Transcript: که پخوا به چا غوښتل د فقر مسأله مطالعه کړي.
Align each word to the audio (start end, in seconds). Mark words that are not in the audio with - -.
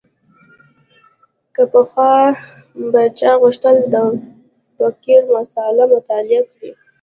که 1.53 1.63
پخوا 1.73 2.13
به 2.91 3.01
چا 3.19 3.31
غوښتل 3.41 3.75
د 3.93 3.95
فقر 4.77 5.21
مسأله 5.37 5.83
مطالعه 5.93 6.41
کړي. 6.51 6.69